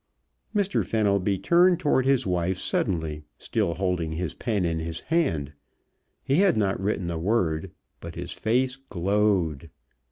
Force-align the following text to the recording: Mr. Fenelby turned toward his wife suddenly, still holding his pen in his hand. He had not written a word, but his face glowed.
Mr. 0.55 0.83
Fenelby 0.83 1.37
turned 1.37 1.79
toward 1.79 2.07
his 2.07 2.25
wife 2.25 2.57
suddenly, 2.57 3.21
still 3.37 3.75
holding 3.75 4.13
his 4.13 4.33
pen 4.33 4.65
in 4.65 4.79
his 4.79 4.99
hand. 5.01 5.53
He 6.23 6.37
had 6.37 6.57
not 6.57 6.79
written 6.81 7.11
a 7.11 7.19
word, 7.19 7.69
but 7.99 8.15
his 8.15 8.31
face 8.31 8.77
glowed. 8.77 9.69